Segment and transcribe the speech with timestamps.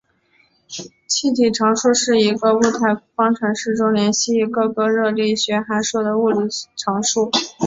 [1.05, 7.29] 气体常数是一个在物态方程式中连系各个热力学函数的物理常数。